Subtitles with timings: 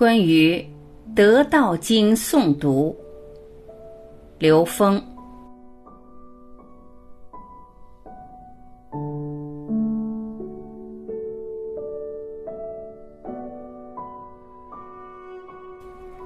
[0.00, 0.56] 关于
[1.14, 2.96] 《得道经》诵读，
[4.38, 4.98] 刘峰。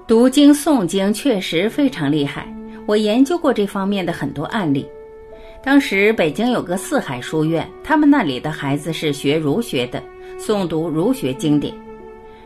[0.06, 2.46] 读经诵经确实非常厉害，
[2.86, 4.86] 我研究过这方面的很多案例。
[5.64, 10.00] 当时北京有个四海书院，他们那里的孩子是学儒学的，
[10.38, 11.75] 诵读儒学经典。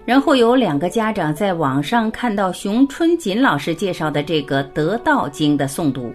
[0.09, 6.11] 然后有两个家长在网上看到熊春锦老师介绍的这个《得道经》的诵读，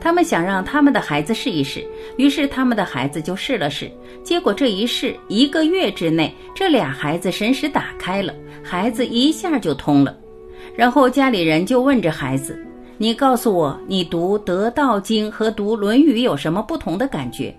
[0.00, 1.86] 他们想让他们的孩子试一试，
[2.16, 3.90] 于是他们的孩子就试了试。
[4.24, 10.16] 结果这一试，一个月之内，这俩孩子神识打开了，孩子一下就通了。
[10.74, 12.58] 然后家里人就问着孩子
[12.96, 17.54] ：“你告诉我，你读《得道经》和读《论语》有什么不同的感觉？”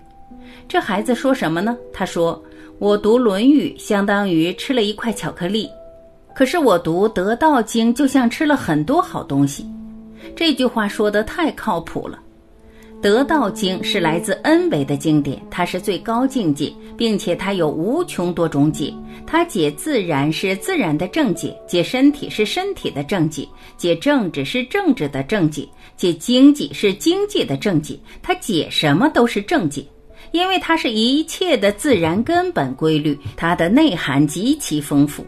[0.66, 1.78] 这孩子说什么呢？
[1.92, 2.42] 他说
[2.80, 5.68] ：“我读《论语》相当于吃了一块巧克力，
[6.32, 9.66] 可是我读《得道经》就像吃了很多好东西。”
[10.36, 12.20] 这句话说的太靠谱了。
[13.00, 18.94] 《得道经》是来自恩维的经典，它是最高境界，并且它有无穷多种解。
[19.26, 23.44] 它解自然是自然的正解，解身体是身体的正解，
[23.76, 27.98] 解政治是政治的正解，解经济是经济的正解。
[28.22, 29.84] 它解什么都是正解，
[30.32, 35.24] 因为它是一切的自然根本规律，它的内涵极其丰富。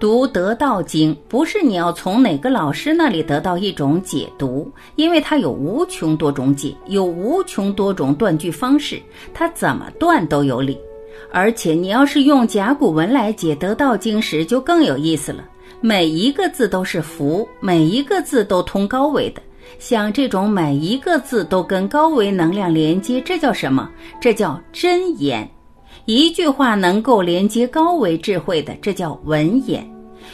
[0.00, 9.02] 读得道经不是你要从哪个老师那里得到一种解读，因为它有无穷多种解，有无穷多种断句方式，
[9.34, 10.78] 它怎么断都有理。
[11.32, 15.44] 而且你要是用甲骨文来解得道经时，就更有意思了。
[15.80, 19.42] 每一个字都是符，每一个字都通高维的。
[19.78, 23.88] 像这种每一个字都跟高维能量连接，这叫什么？
[24.20, 25.48] 这叫真言。
[26.06, 29.82] 一句话能够连接高维智慧的，这叫文言；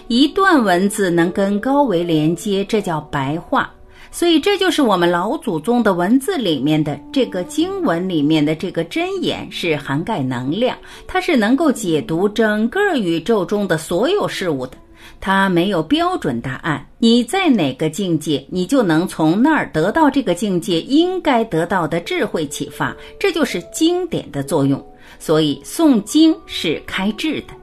[0.08, 3.70] 一段文字能跟高维连接，这叫白话。
[4.12, 14.76] 所以，这就是我们老祖宗的文字里面的这个经文里面的这个真言，是涵盖能量，它是能够解读整个宇宙中的所有事物的。
[15.20, 22.94] 它没有标准答案，你在哪个境界，你就能从那儿得到这个境界应该得到的智慧启发。
[23.18, 24.84] 这就是经典的作用。
[25.18, 27.54] 所以诵经是开智的。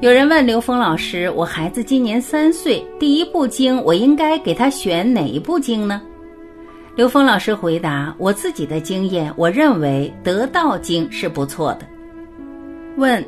[0.00, 6.00] 有人问刘峰老师：“我孩子今年三岁，第一部经我应该给他选哪一部经呢？”
[6.96, 11.86] 刘峰老师回答：“我自己的经验，我认为《得道经》是不错的。”
[12.96, 13.24] 问：“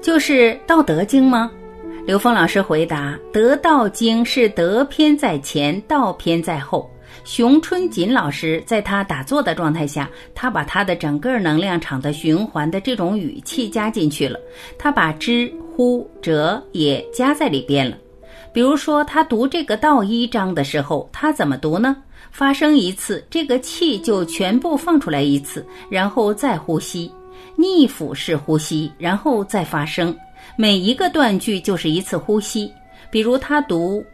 [0.00, 1.50] 就是《道德经》吗？”
[2.08, 6.90] 刘峰老师回答：“《得道经》是德篇在前，道篇在后。”
[7.22, 14.40] 熊春锦老师在他打坐的状态下，他把他的整个能量场的循环的这种语气加进去了，
[14.78, 17.94] 他把知、呼、者也加在里边了。
[18.54, 21.94] 比如说，他读这个道一章的时候，他怎么读呢？
[22.30, 27.12] 发声一次，这个气就全部放出来一次，然后再呼吸，
[27.54, 30.16] 逆腹式呼吸，然后再发声。
[30.56, 32.72] 每一个断句就是一次呼吸。
[33.10, 34.04] 比如他读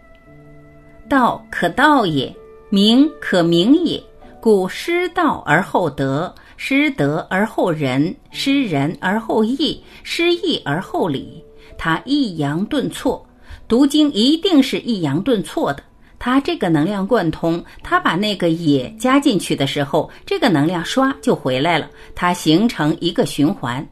[1.08, 2.34] “道可道也”。
[2.70, 4.02] 名可名也，
[4.40, 11.44] 故失道而后德，失德而后仁，失仁而后义，失义而后礼。
[11.78, 13.24] 他抑扬顿挫，
[13.68, 15.84] 读经一定是抑扬顿挫的。
[16.18, 23.86] 他这个能量贯通，他把那个也加进去的时候，这个能量唰就回来了，它形成一个循环。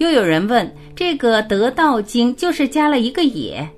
[0.00, 3.68] 又有人问，这个得道经就是加了一个也？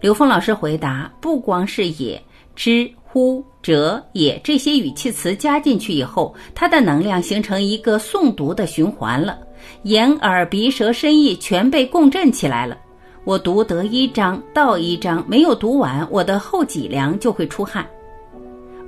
[0.00, 2.20] 刘峰老师回答，不光是也
[2.56, 2.90] 知。
[3.12, 9.36] 乎、者、也这些语气词加进去以后，它的能量形成一个诵读的循环了，
[9.82, 12.78] 眼、耳、鼻、舌、身、意全被共振起来了。
[13.24, 17.84] 我读得一章道一章没有读完，我的后脊梁就会出汗。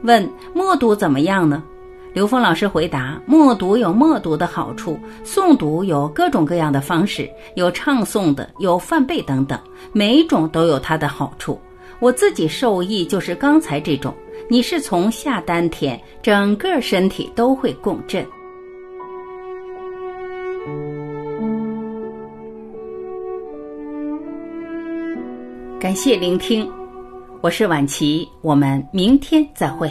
[0.04, 1.64] 问默读怎么样呢？
[2.14, 9.58] 刘峰老师回答：默读有默读的好处，诵读有各种各样的方式，有唱诵的，有泛背等等，
[9.92, 11.58] 每一种都有它的好处。
[12.00, 14.14] 我自己受益就是刚才这种，
[14.46, 18.26] 你是从下丹田，整个身体都会共振。
[25.80, 26.70] 感谢聆听，
[27.40, 29.90] 我是婉琪，我们明天再会。